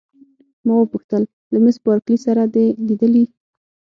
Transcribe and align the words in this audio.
ما 0.65 0.73
وپوښتل: 0.77 1.23
له 1.51 1.57
مس 1.63 1.75
بارکلي 1.85 2.17
سره 2.25 2.43
دي 2.53 2.65
لیدلي؟ 2.87 3.25